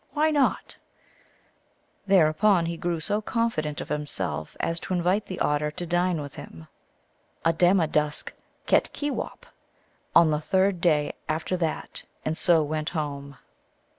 Why 0.13 0.31
not?" 0.31 0.75
Thereupon 2.07 2.65
he 2.65 2.75
grew 2.75 2.99
so 2.99 3.21
confident 3.21 3.81
of 3.81 3.89
himself 3.89 4.57
as 4.59 4.79
to 4.79 4.95
invite 4.95 5.27
the 5.27 5.39
Otter 5.39 5.69
to 5.69 5.85
dine 5.85 6.19
with 6.21 6.33
him 6.33 6.67
adamadusk 7.45 8.31
ketkewop 8.65 9.45
on 10.15 10.31
the 10.31 10.41
third 10.41 10.81
day 10.81 11.13
after 11.29 11.55
that, 11.57 12.01
and 12.25 12.35
so 12.35 12.63
went 12.63 12.89
home. 12.89 13.37